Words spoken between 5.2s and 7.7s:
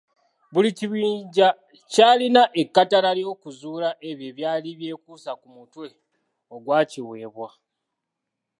ku mutwe ogwakiweebwa.